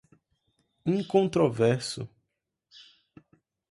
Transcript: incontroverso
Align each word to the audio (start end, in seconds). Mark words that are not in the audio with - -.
incontroverso 0.87 2.09